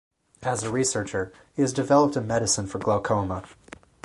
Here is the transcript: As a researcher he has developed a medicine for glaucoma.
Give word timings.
As 0.41 0.63
a 0.63 0.71
researcher 0.71 1.31
he 1.53 1.61
has 1.61 1.71
developed 1.73 2.15
a 2.15 2.21
medicine 2.21 2.65
for 2.65 2.79
glaucoma. 2.79 3.43